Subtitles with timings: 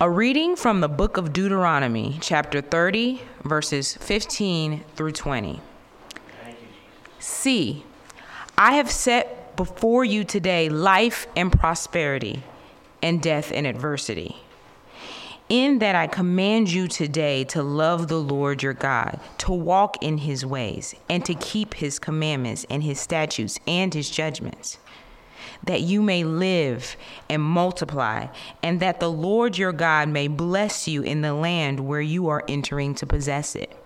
[0.00, 5.60] A reading from the book of Deuteronomy, chapter 30, verses 15 through 20.
[7.18, 7.82] See,
[8.56, 12.44] I have set before you today life and prosperity,
[13.02, 14.36] and death and adversity.
[15.48, 20.18] In that I command you today to love the Lord your God, to walk in
[20.18, 24.78] his ways, and to keep his commandments and his statutes and his judgments
[25.62, 26.96] that you may live
[27.28, 28.26] and multiply,
[28.62, 32.44] and that the Lord your God may bless you in the land where you are
[32.48, 33.76] entering to possess it.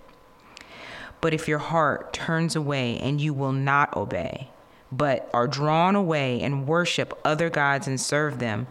[1.20, 4.50] But if your heart turns away and you will not obey,
[4.90, 8.66] but are drawn away and worship other gods and serve them,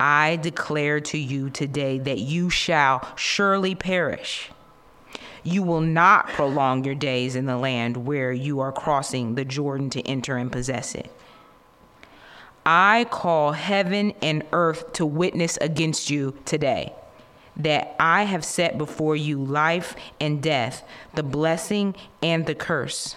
[0.00, 4.50] I declare to you today that you shall surely perish.
[5.44, 9.90] You will not prolong your days in the land where you are crossing the Jordan
[9.90, 11.10] to enter and possess it.
[12.64, 16.92] I call heaven and earth to witness against you today
[17.56, 23.16] that I have set before you life and death, the blessing and the curse.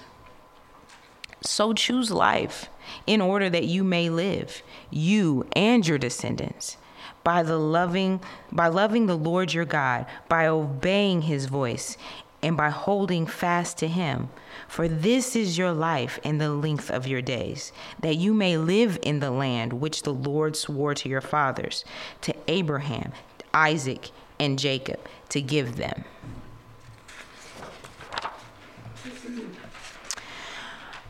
[1.42, 2.70] So choose life
[3.08, 6.78] in order that you may live, you and your descendants,
[7.24, 8.20] by the loving
[8.52, 11.98] by loving the Lord your God, by obeying his voice,
[12.46, 14.30] and by holding fast to him.
[14.68, 19.00] For this is your life and the length of your days, that you may live
[19.02, 21.84] in the land which the Lord swore to your fathers,
[22.22, 23.14] to Abraham,
[23.52, 26.04] Isaac, and Jacob, to give them.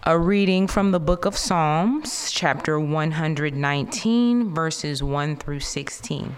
[0.04, 6.38] A reading from the book of Psalms, chapter 119, verses 1 through 16.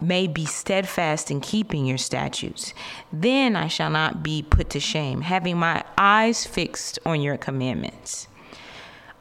[0.00, 2.74] may be steadfast in keeping your statutes.
[3.12, 8.28] Then I shall not be put to shame, having my eyes fixed on your commandments.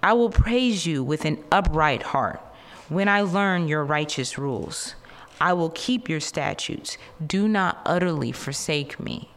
[0.04, 2.42] I will praise you with an upright heart
[2.90, 4.96] when I learn your righteous rules.
[5.42, 6.98] I will keep your statutes.
[7.26, 9.32] Do not utterly forsake me.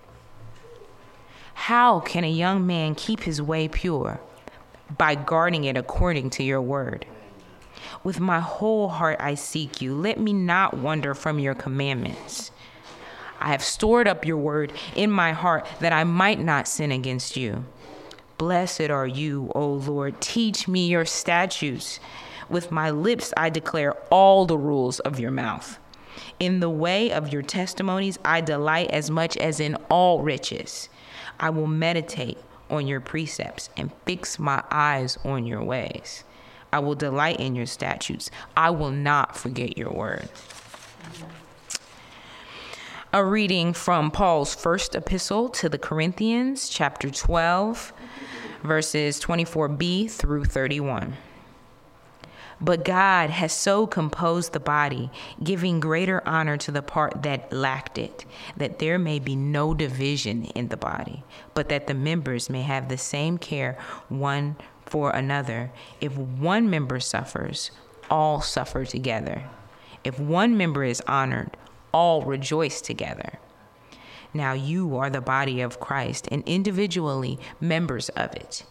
[1.54, 4.20] How can a young man keep his way pure?
[4.96, 7.04] By guarding it according to your word.
[8.04, 9.94] With my whole heart I seek you.
[9.94, 12.50] Let me not wander from your commandments.
[13.40, 17.36] I have stored up your word in my heart that I might not sin against
[17.36, 17.64] you.
[18.36, 20.20] Blessed are you, O Lord.
[20.20, 22.00] Teach me your statutes.
[22.48, 25.78] With my lips I declare all the rules of your mouth.
[26.40, 30.88] In the way of your testimonies I delight as much as in all riches.
[31.38, 32.38] I will meditate
[32.70, 36.24] on your precepts and fix my eyes on your ways.
[36.72, 38.30] I will delight in your statutes.
[38.56, 40.28] I will not forget your word.
[43.12, 47.94] A reading from Paul's first epistle to the Corinthians, chapter 12,
[48.62, 51.16] verses 24b through 31.
[52.60, 55.10] But God has so composed the body,
[55.42, 58.24] giving greater honor to the part that lacked it,
[58.56, 61.22] that there may be no division in the body,
[61.54, 64.56] but that the members may have the same care one
[64.88, 65.70] for another.
[66.00, 67.70] If one member suffers,
[68.10, 69.44] all suffer together.
[70.04, 71.56] If one member is honored,
[71.92, 73.38] all rejoice together.
[74.32, 78.64] Now you are the body of Christ and individually members of it.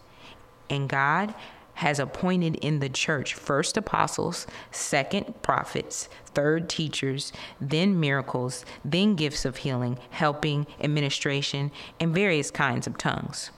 [0.70, 1.34] And God
[1.74, 9.44] has appointed in the church first apostles, second prophets, third teachers, then miracles, then gifts
[9.44, 13.50] of healing, helping, administration, and various kinds of tongues.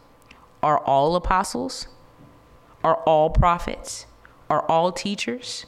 [0.62, 1.88] Are all apostles?
[2.82, 4.06] Are all prophets?
[4.48, 5.66] Are all teachers?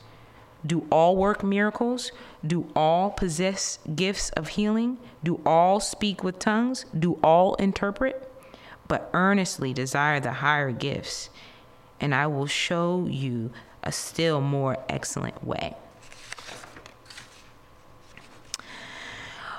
[0.64, 2.12] Do all work miracles?
[2.46, 4.98] Do all possess gifts of healing?
[5.22, 6.86] Do all speak with tongues?
[6.96, 8.30] Do all interpret?
[8.88, 11.30] But earnestly desire the higher gifts,
[12.00, 13.50] and I will show you
[13.82, 15.76] a still more excellent way.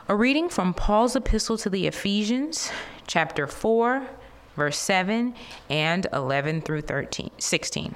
[0.08, 2.72] A reading from Paul's epistle to the Ephesians,
[3.08, 4.08] chapter 4
[4.56, 5.34] verse 7
[5.70, 7.96] and 11 through 13, 16.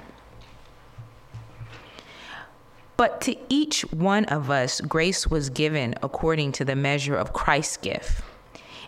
[2.96, 7.76] But to each one of us, grace was given according to the measure of Christ's
[7.76, 8.22] gift.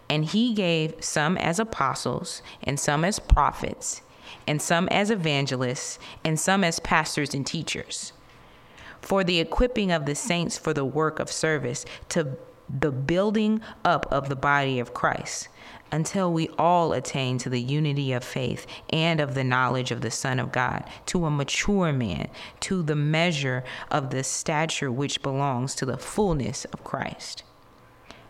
[0.08, 4.02] And he gave some as apostles, and some as prophets,
[4.48, 8.12] and some as evangelists, and some as pastors and teachers,
[9.00, 12.36] for the equipping of the saints for the work of service, to
[12.68, 15.48] the building up of the body of Christ
[15.92, 20.10] until we all attain to the unity of faith and of the knowledge of the
[20.10, 22.28] Son of God, to a mature man,
[22.60, 27.42] to the measure of the stature which belongs to the fullness of Christ.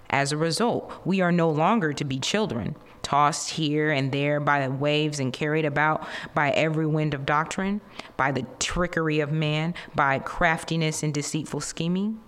[0.09, 4.67] As a result, we are no longer to be children, tossed here and there by
[4.67, 7.81] the waves and carried about by every wind of doctrine,
[8.17, 12.21] by the trickery of man, by craftiness and deceitful scheming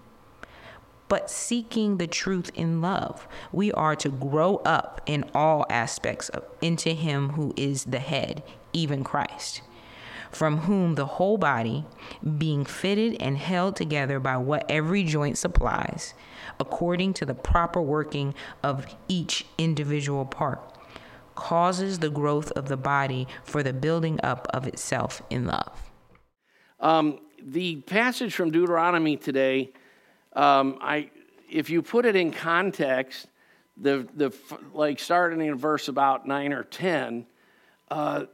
[1.13, 3.29] but seeking the truth in love.
[3.53, 8.43] We are to grow up in all aspects of, into Him who is the head,
[8.73, 9.61] even Christ,
[10.31, 11.85] from whom the whole body,
[12.39, 16.15] being fitted and held together by what every joint supplies,
[16.59, 18.33] according to the proper working
[18.63, 20.79] of each individual part,
[21.35, 25.91] causes the growth of the body for the building up of itself in love.
[26.81, 29.75] Um, the passage from Deuteronomy today
[30.35, 31.11] um, I,
[31.51, 33.27] if you put it in context,
[33.77, 34.35] the, the
[34.73, 37.27] like starting in verse about 9 or 10,
[37.91, 38.25] uh,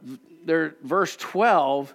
[0.45, 1.93] there, verse 12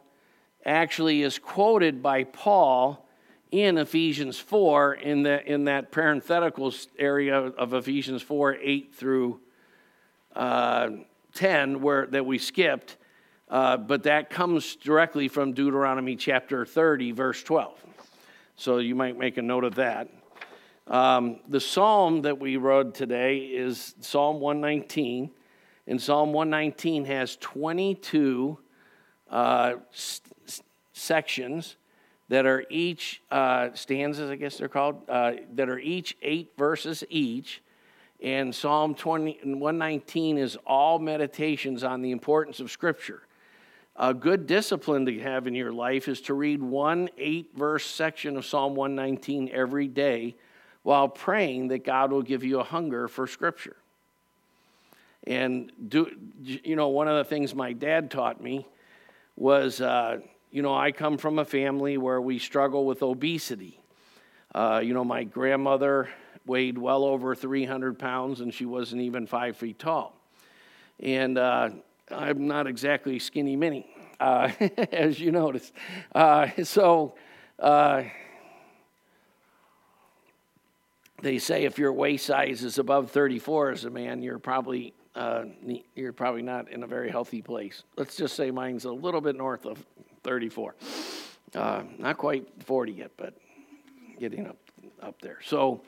[0.64, 3.06] actually is quoted by Paul
[3.50, 9.40] in Ephesians 4 in, the, in that parenthetical area of Ephesians 4 8 through
[10.34, 10.90] uh,
[11.34, 12.96] 10 where, that we skipped.
[13.48, 17.84] Uh, but that comes directly from Deuteronomy chapter 30, verse 12.
[18.56, 20.08] So you might make a note of that.
[20.86, 25.30] Um, the psalm that we read today is Psalm 119.
[25.86, 28.58] And Psalm 119 has 22
[29.30, 30.20] uh, s-
[30.92, 31.76] sections
[32.28, 37.04] that are each uh, stanzas, I guess they're called, uh, that are each eight verses
[37.10, 37.60] each.
[38.22, 43.22] And Psalm 20, 119 is all meditations on the importance of Scripture.
[43.96, 48.36] A good discipline to have in your life is to read one eight verse section
[48.36, 50.34] of Psalm 119 every day
[50.82, 53.76] while praying that God will give you a hunger for Scripture.
[55.26, 56.10] And do
[56.42, 58.66] you know one of the things my dad taught me
[59.36, 60.18] was uh,
[60.50, 63.80] you know I come from a family where we struggle with obesity.
[64.52, 66.08] Uh, you know my grandmother
[66.46, 70.14] weighed well over 300 pounds and she wasn't even five feet tall,
[70.98, 71.70] and uh,
[72.10, 73.86] I'm not exactly skinny mini,
[74.20, 74.50] uh,
[74.92, 75.72] as you notice.
[76.14, 77.14] Uh, so
[77.58, 78.04] uh,
[81.22, 85.44] they say if your waist size is above 34 as a man, you're probably uh,
[85.94, 87.84] you're probably not in a very healthy place.
[87.96, 89.84] Let's just say mine's a little bit north of
[90.24, 90.74] 34.
[91.54, 93.34] Uh, not quite 40 yet, but
[94.18, 94.56] getting up
[95.02, 95.38] up there.
[95.44, 95.82] So.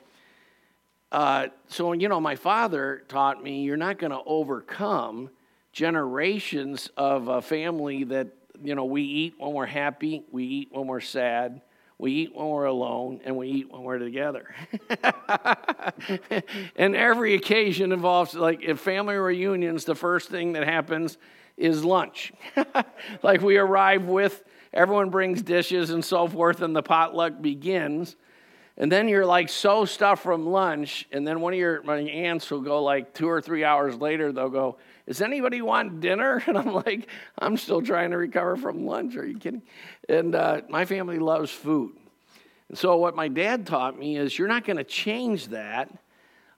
[1.09, 5.29] Uh, so you know, my father taught me you're not going to overcome
[5.77, 8.27] generations of a family that,
[8.63, 11.61] you know, we eat when we're happy, we eat when we're sad,
[11.99, 14.55] we eat when we're alone, and we eat when we're together.
[16.75, 21.19] and every occasion involves, like, if family reunions, the first thing that happens
[21.57, 22.33] is lunch.
[23.21, 28.15] like, we arrive with, everyone brings dishes and so forth, and the potluck begins.
[28.79, 32.51] And then you're like so stuffed from lunch, and then one of your my aunts
[32.51, 34.77] will go like two or three hours later, they'll go,
[35.07, 36.43] Does anybody want dinner?
[36.47, 37.07] And I'm like,
[37.39, 39.15] I'm still trying to recover from lunch.
[39.15, 39.63] Are you kidding?
[40.07, 41.93] And uh, my family loves food.
[42.69, 45.91] And so, what my dad taught me is you're not going to change that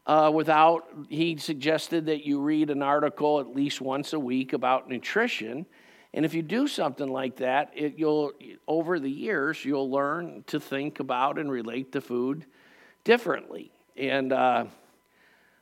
[0.06, 4.90] uh, without, he suggested that you read an article at least once a week about
[4.90, 5.66] nutrition
[6.14, 8.32] and if you do something like that, it, you'll
[8.68, 12.46] over the years you'll learn to think about and relate to food
[13.04, 13.72] differently.
[13.96, 14.66] And uh,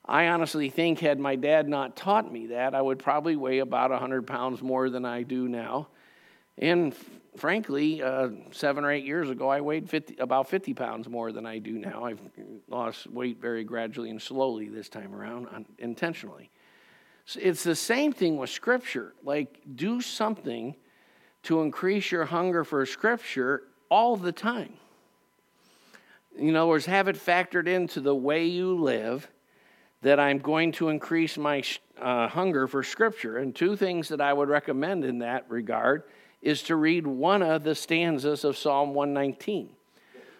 [0.06, 3.92] I honestly think, had my dad not taught me that, I would probably weigh about
[3.92, 5.90] 100 pounds more than I do now.
[6.58, 6.96] And
[7.36, 11.46] frankly, uh, seven or eight years ago, I weighed 50, about 50 pounds more than
[11.46, 12.06] I do now.
[12.06, 12.22] I've
[12.70, 16.52] lost weight very gradually and slowly this time around, intentionally.
[17.36, 19.14] It's the same thing with Scripture.
[19.24, 20.76] Like, do something
[21.44, 24.74] to increase your hunger for Scripture all the time.
[26.38, 29.28] In other words, have it factored into the way you live
[30.02, 31.64] that I'm going to increase my
[32.00, 33.38] uh, hunger for Scripture.
[33.38, 36.04] And two things that I would recommend in that regard
[36.42, 39.70] is to read one of the stanzas of Psalm 119.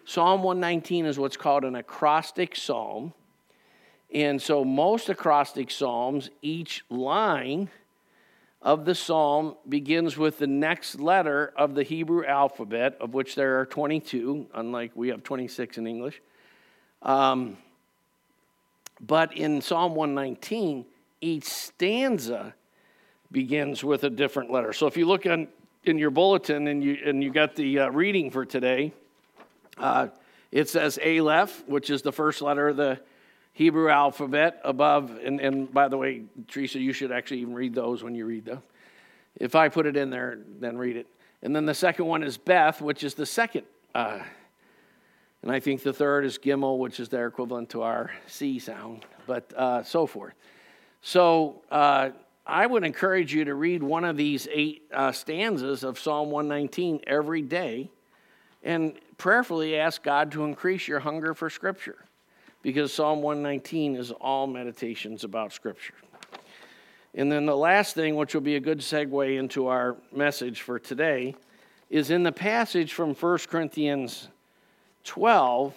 [0.04, 3.12] Psalm 119 is what's called an acrostic psalm.
[4.12, 7.68] And so, most acrostic psalms, each line
[8.62, 13.60] of the psalm begins with the next letter of the Hebrew alphabet, of which there
[13.60, 16.20] are 22, unlike we have 26 in English.
[17.02, 17.58] Um,
[19.00, 20.84] but in Psalm 119,
[21.20, 22.54] each stanza
[23.30, 24.72] begins with a different letter.
[24.72, 25.48] So if you look on,
[25.84, 28.92] in your bulletin and you, and you got the uh, reading for today,
[29.76, 30.08] uh,
[30.50, 32.98] it says Aleph, which is the first letter of the
[33.58, 35.18] Hebrew alphabet above.
[35.24, 38.44] And, and by the way, Teresa, you should actually even read those when you read
[38.44, 38.62] them.
[39.34, 41.08] If I put it in there, then read it.
[41.42, 43.64] And then the second one is Beth, which is the second.
[43.96, 44.20] Uh,
[45.42, 49.04] and I think the third is Gimel, which is their equivalent to our C sound,
[49.26, 50.34] but uh, so forth.
[51.02, 52.10] So uh,
[52.46, 57.00] I would encourage you to read one of these eight uh, stanzas of Psalm 119
[57.08, 57.90] every day
[58.62, 62.04] and prayerfully ask God to increase your hunger for Scripture
[62.62, 65.94] because Psalm 119 is all meditations about Scripture.
[67.14, 70.78] And then the last thing, which will be a good segue into our message for
[70.78, 71.34] today,
[71.90, 74.28] is in the passage from 1 Corinthians
[75.04, 75.74] 12.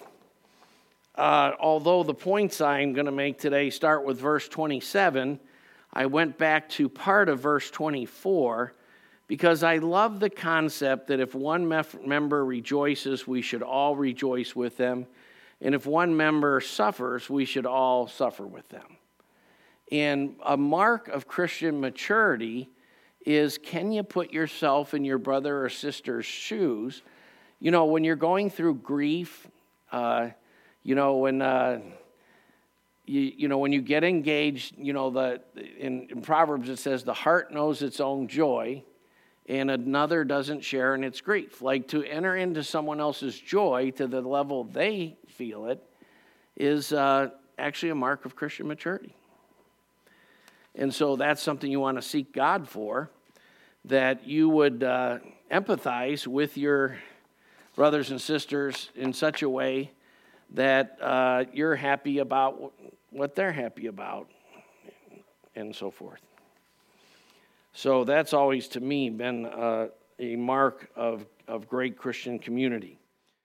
[1.14, 5.40] Uh, although the points I'm going to make today start with verse 27,
[5.92, 8.72] I went back to part of verse 24
[9.26, 14.54] because I love the concept that if one mef- member rejoices, we should all rejoice
[14.54, 15.06] with them.
[15.62, 18.96] And if one member suffers, we should all suffer with them.
[19.90, 22.68] And a mark of Christian maturity
[23.24, 27.02] is can you put yourself in your brother or sister's shoes?
[27.60, 29.48] You know, when you're going through grief,
[29.90, 30.30] uh,
[30.82, 31.40] you know, when.
[31.40, 31.80] Uh,
[33.04, 35.40] you, you know, when you get engaged, you know, the,
[35.76, 38.84] in, in Proverbs it says the heart knows its own joy
[39.46, 41.62] and another doesn't share in its grief.
[41.62, 45.82] Like to enter into someone else's joy to the level they feel it
[46.56, 49.16] is uh, actually a mark of Christian maturity.
[50.74, 53.10] And so that's something you want to seek God for,
[53.84, 55.18] that you would uh,
[55.50, 56.96] empathize with your
[57.74, 59.90] brothers and sisters in such a way
[60.54, 62.72] that uh, you're happy about
[63.10, 64.28] what they're happy about,
[65.54, 66.20] and so forth.
[67.72, 69.88] So that's always, to me, been uh,
[70.18, 72.98] a mark of, of great Christian community.